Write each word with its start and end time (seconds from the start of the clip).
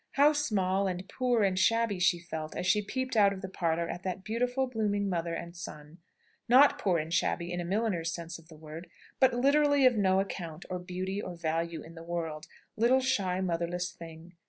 How 0.13 0.33
small, 0.33 0.87
and 0.87 1.07
poor, 1.07 1.43
and 1.43 1.59
shabby 1.59 1.99
she 1.99 2.17
felt, 2.17 2.57
as 2.57 2.65
she 2.65 2.81
peeped 2.81 3.15
out 3.15 3.33
of 3.33 3.43
the 3.43 3.47
parlour 3.47 3.87
at 3.87 4.01
that 4.01 4.23
beautiful, 4.23 4.65
blooming 4.65 5.07
mother 5.07 5.35
and 5.35 5.55
son! 5.55 5.99
Not 6.49 6.79
poor 6.79 6.97
and 6.97 7.13
shabby 7.13 7.53
in 7.53 7.59
a 7.61 7.63
milliner's 7.63 8.11
sense 8.11 8.39
of 8.39 8.47
the 8.47 8.57
word, 8.57 8.89
but 9.19 9.35
literally 9.35 9.85
of 9.85 9.95
no 9.97 10.19
account, 10.19 10.65
or 10.71 10.79
beauty, 10.79 11.21
or 11.21 11.35
value, 11.35 11.83
in 11.83 11.93
the 11.93 12.01
world, 12.01 12.47
little 12.75 12.99
shy 13.01 13.41
motherless 13.41 13.91
thing! 13.91 14.33